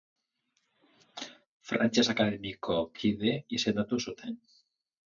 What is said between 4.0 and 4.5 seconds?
zuten.